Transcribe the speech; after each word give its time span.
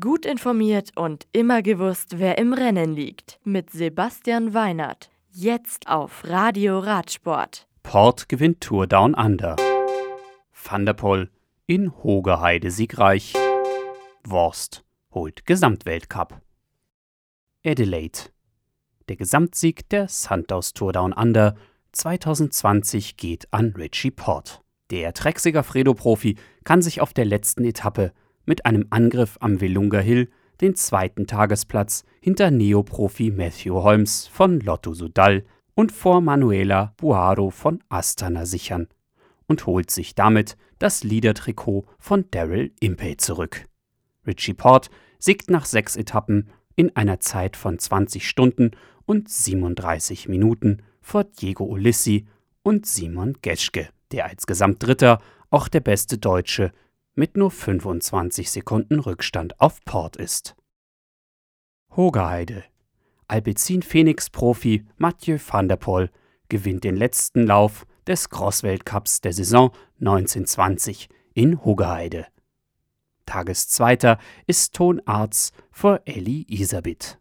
Gut 0.00 0.24
informiert 0.24 0.92
und 0.96 1.26
immer 1.32 1.60
gewusst, 1.60 2.18
wer 2.18 2.38
im 2.38 2.54
Rennen 2.54 2.94
liegt. 2.94 3.38
Mit 3.44 3.68
Sebastian 3.68 4.54
Weinert. 4.54 5.10
Jetzt 5.30 5.88
auf 5.88 6.22
Radio 6.24 6.78
Radsport. 6.78 7.66
Port 7.82 8.30
gewinnt 8.30 8.62
Tour 8.62 8.86
Down 8.86 9.12
Under. 9.12 9.56
Van 10.54 11.28
in 11.66 11.92
Hogeheide 12.02 12.70
siegreich. 12.70 13.34
Worst 14.26 14.86
holt 15.10 15.44
Gesamtweltcup. 15.44 16.40
Adelaide. 17.62 18.20
Der 19.10 19.16
Gesamtsieg 19.16 19.86
der 19.90 20.08
Santos 20.08 20.72
Tour 20.72 20.94
Down 20.94 21.12
Under 21.12 21.56
2020 21.92 23.18
geht 23.18 23.52
an 23.52 23.74
Richie 23.76 24.12
Port. 24.12 24.62
Der 24.90 25.12
Trexiger 25.12 25.62
Fredo-Profi 25.62 26.38
kann 26.64 26.80
sich 26.80 27.02
auf 27.02 27.12
der 27.12 27.26
letzten 27.26 27.66
Etappe 27.66 28.14
mit 28.46 28.66
einem 28.66 28.86
Angriff 28.90 29.36
am 29.40 29.60
Velunga 29.60 30.00
Hill 30.00 30.28
den 30.60 30.74
zweiten 30.76 31.26
Tagesplatz 31.26 32.04
hinter 32.20 32.50
Neoprofi 32.50 33.30
Matthew 33.30 33.82
Holmes 33.82 34.26
von 34.26 34.60
Lotto 34.60 34.94
Sudal 34.94 35.44
und 35.74 35.92
vor 35.92 36.20
Manuela 36.20 36.94
Buaro 36.96 37.50
von 37.50 37.82
Astana 37.88 38.46
sichern 38.46 38.88
und 39.46 39.66
holt 39.66 39.90
sich 39.90 40.14
damit 40.14 40.56
das 40.78 41.04
Leader-Trikot 41.04 41.86
von 41.98 42.26
Daryl 42.30 42.72
Impey 42.80 43.16
zurück. 43.16 43.66
Richie 44.26 44.54
Port 44.54 44.90
siegt 45.18 45.50
nach 45.50 45.64
sechs 45.64 45.96
Etappen 45.96 46.50
in 46.76 46.94
einer 46.96 47.20
Zeit 47.20 47.56
von 47.56 47.78
20 47.78 48.28
Stunden 48.28 48.72
und 49.06 49.28
37 49.28 50.28
Minuten 50.28 50.82
vor 51.00 51.24
Diego 51.24 51.64
Ulissi 51.64 52.26
und 52.62 52.86
Simon 52.86 53.36
Geschke, 53.42 53.88
der 54.12 54.26
als 54.26 54.46
Gesamtdritter 54.46 55.20
auch 55.50 55.68
der 55.68 55.80
beste 55.80 56.18
Deutsche 56.18 56.72
mit 57.14 57.36
nur 57.36 57.50
25 57.50 58.50
Sekunden 58.50 59.00
Rückstand 59.00 59.60
auf 59.60 59.84
Port 59.84 60.16
ist. 60.16 60.56
Hogeheide. 61.96 62.64
Alpecin 63.28 63.82
Phoenix 63.82 64.30
Profi 64.30 64.84
Mathieu 64.96 65.38
van 65.38 65.68
der 65.68 65.76
Poel 65.76 66.10
gewinnt 66.48 66.84
den 66.84 66.96
letzten 66.96 67.46
Lauf 67.46 67.86
des 68.06 68.28
Cross-Weltcups 68.28 69.20
der 69.20 69.32
Saison 69.32 69.70
1920 70.00 71.08
in 71.32 71.64
Hogeheide. 71.64 72.26
Tageszweiter 73.26 74.18
ist 74.46 74.74
Ton 74.74 75.00
Arz 75.06 75.52
vor 75.70 76.00
Elli 76.04 76.44
Isabit. 76.48 77.18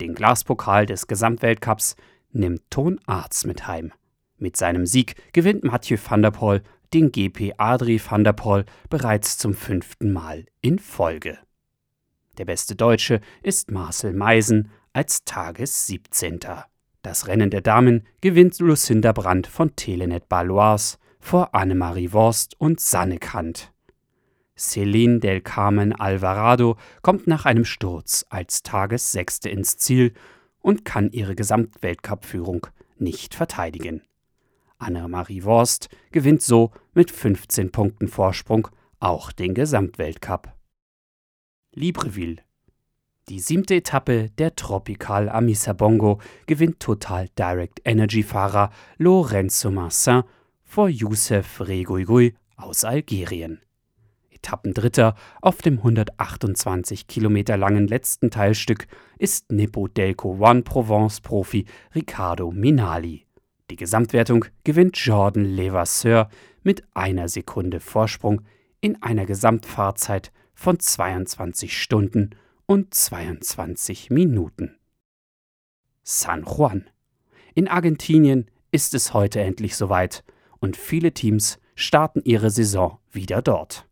Den 0.00 0.14
Glaspokal 0.14 0.86
des 0.86 1.06
Gesamtweltcups 1.06 1.96
nimmt 2.32 2.62
Ton 2.70 3.00
Arz 3.06 3.44
mit 3.44 3.66
heim. 3.66 3.92
Mit 4.36 4.56
seinem 4.56 4.86
Sieg 4.86 5.16
gewinnt 5.32 5.64
Mathieu 5.64 5.98
van 6.02 6.22
der 6.22 6.30
Poel 6.30 6.62
den 6.94 7.12
GP 7.12 7.54
Adri 7.58 8.00
van 8.00 8.24
der 8.24 8.32
Poel 8.32 8.64
bereits 8.88 9.38
zum 9.38 9.54
fünften 9.54 10.12
Mal 10.12 10.46
in 10.60 10.78
Folge. 10.78 11.38
Der 12.38 12.44
beste 12.44 12.76
Deutsche 12.76 13.20
ist 13.42 13.70
Marcel 13.70 14.12
Meisen 14.12 14.70
als 14.92 15.24
Tages 15.24 15.86
17. 15.86 16.40
Das 17.02 17.26
Rennen 17.26 17.50
der 17.50 17.60
Damen 17.60 18.06
gewinnt 18.20 18.58
Lucinda 18.58 19.12
Brandt 19.12 19.46
von 19.46 19.74
Telenet 19.76 20.28
Balois 20.28 20.98
vor 21.20 21.54
Annemarie 21.54 22.12
Worst 22.12 22.54
und 22.60 22.80
Sanne 22.80 23.18
Kant. 23.18 23.72
Celine 24.56 25.20
del 25.20 25.40
Carmen 25.40 25.92
Alvarado 25.92 26.76
kommt 27.02 27.26
nach 27.26 27.44
einem 27.44 27.64
Sturz 27.64 28.26
als 28.28 28.62
Tagessechste 28.62 29.48
ins 29.48 29.76
Ziel 29.76 30.12
und 30.60 30.84
kann 30.84 31.10
ihre 31.12 31.36
Gesamtweltcup-Führung 31.36 32.66
nicht 32.98 33.34
verteidigen. 33.34 34.02
Annemarie 34.78 35.44
Worst 35.44 35.88
gewinnt 36.10 36.42
so 36.42 36.70
mit 36.94 37.10
15 37.10 37.70
Punkten 37.72 38.08
Vorsprung 38.08 38.68
auch 39.00 39.32
den 39.32 39.54
Gesamtweltcup. 39.54 40.52
Libreville. 41.74 42.36
Die 43.28 43.40
siebte 43.40 43.74
Etappe 43.74 44.30
der 44.38 44.56
Tropical 44.56 45.28
Amisa 45.28 45.74
Bongo 45.74 46.18
gewinnt 46.46 46.80
Total 46.80 47.28
Direct 47.38 47.80
Energy 47.84 48.22
Fahrer 48.22 48.70
Lorenzo 48.96 49.70
Marcin 49.70 50.22
vor 50.64 50.88
Youssef 50.88 51.60
Reguigui 51.60 52.34
aus 52.56 52.84
Algerien. 52.84 53.60
Etappendritter 54.30 55.14
auf 55.42 55.60
dem 55.62 55.78
128 55.78 57.06
Kilometer 57.06 57.56
langen 57.56 57.86
letzten 57.86 58.30
Teilstück 58.30 58.86
ist 59.18 59.52
Nippo 59.52 59.88
Delco 59.88 60.38
One 60.40 60.62
Provence 60.62 61.20
Profi 61.20 61.66
Riccardo 61.94 62.50
Minali. 62.50 63.27
Die 63.70 63.76
Gesamtwertung 63.76 64.46
gewinnt 64.64 64.96
Jordan 64.96 65.44
Levasseur 65.44 66.30
mit 66.62 66.84
einer 66.94 67.28
Sekunde 67.28 67.80
Vorsprung 67.80 68.42
in 68.80 69.02
einer 69.02 69.26
Gesamtfahrzeit 69.26 70.32
von 70.54 70.80
22 70.80 71.76
Stunden 71.76 72.30
und 72.66 72.94
22 72.94 74.10
Minuten. 74.10 74.78
San 76.02 76.44
Juan. 76.44 76.88
In 77.54 77.68
Argentinien 77.68 78.50
ist 78.70 78.94
es 78.94 79.12
heute 79.12 79.40
endlich 79.40 79.76
soweit 79.76 80.24
und 80.60 80.76
viele 80.76 81.12
Teams 81.12 81.58
starten 81.74 82.22
ihre 82.24 82.50
Saison 82.50 82.98
wieder 83.12 83.42
dort. 83.42 83.86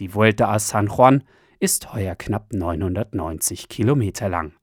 Die 0.00 0.14
Vuelta 0.14 0.48
a 0.48 0.58
San 0.58 0.88
Juan 0.88 1.22
ist 1.60 1.92
heuer 1.92 2.16
knapp 2.16 2.52
990 2.52 3.68
Kilometer 3.68 4.28
lang. 4.28 4.54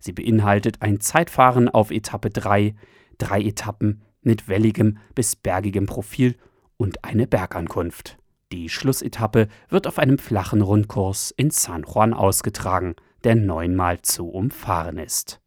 Sie 0.00 0.12
beinhaltet 0.12 0.82
ein 0.82 1.00
Zeitfahren 1.00 1.68
auf 1.68 1.90
Etappe 1.90 2.30
3, 2.30 2.74
drei 3.18 3.42
Etappen 3.42 4.02
mit 4.22 4.48
welligem 4.48 4.98
bis 5.14 5.36
bergigem 5.36 5.86
Profil 5.86 6.36
und 6.76 7.04
eine 7.04 7.26
Bergankunft. 7.26 8.18
Die 8.52 8.68
Schlussetappe 8.68 9.48
wird 9.68 9.86
auf 9.86 9.98
einem 9.98 10.18
flachen 10.18 10.62
Rundkurs 10.62 11.32
in 11.36 11.50
San 11.50 11.82
Juan 11.82 12.14
ausgetragen, 12.14 12.94
der 13.24 13.34
neunmal 13.34 14.00
zu 14.00 14.28
umfahren 14.28 14.98
ist. 14.98 15.40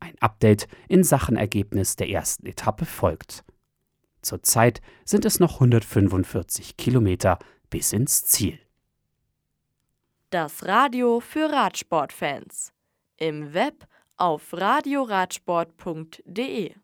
Ein 0.00 0.14
Update 0.20 0.66
in 0.88 1.04
Sachen 1.04 1.36
Ergebnis 1.36 1.94
der 1.96 2.10
ersten 2.10 2.46
Etappe 2.46 2.84
folgt. 2.84 3.44
Zurzeit 4.22 4.80
sind 5.04 5.24
es 5.24 5.38
noch 5.38 5.54
145 5.54 6.76
Kilometer 6.76 7.38
bis 7.70 7.92
ins 7.92 8.24
Ziel. 8.24 8.58
Das 10.30 10.66
Radio 10.66 11.20
für 11.20 11.52
Radsportfans. 11.52 12.72
Im 13.16 13.54
Web 13.54 13.86
auf 14.16 14.52
radioradsport.de 14.52 16.74